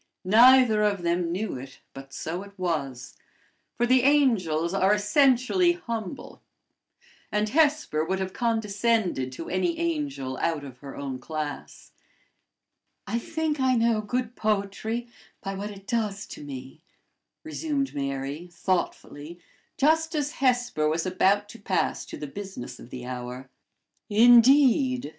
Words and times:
Neither 0.25 0.81
of 0.81 1.03
them 1.03 1.31
knew 1.31 1.55
it, 1.57 1.79
but 1.93 2.11
so 2.11 2.41
it 2.41 2.57
was; 2.57 3.15
for 3.77 3.85
the 3.85 4.01
angels 4.01 4.73
are 4.73 4.95
essentially 4.95 5.73
humble, 5.73 6.41
and 7.31 7.49
Hesper 7.49 8.03
would 8.03 8.17
have 8.17 8.33
condescended 8.33 9.31
to 9.33 9.47
any 9.47 9.77
angel 9.77 10.37
out 10.39 10.63
of 10.63 10.79
her 10.79 10.95
own 10.97 11.19
class. 11.19 11.91
"I 13.05 13.19
think 13.19 13.59
I 13.59 13.75
know 13.75 14.01
good 14.01 14.35
poetry 14.35 15.07
by 15.39 15.53
what 15.53 15.69
it 15.69 15.85
does 15.85 16.25
to 16.29 16.43
me," 16.43 16.81
resumed 17.43 17.93
Mary, 17.93 18.47
thoughtfully, 18.51 19.39
just 19.77 20.15
as 20.15 20.31
Hesper 20.31 20.89
was 20.89 21.05
about 21.05 21.47
to 21.49 21.59
pass 21.59 22.07
to 22.07 22.17
the 22.17 22.25
business 22.25 22.79
of 22.79 22.89
the 22.89 23.05
hour. 23.05 23.51
"Indeed!" 24.09 25.09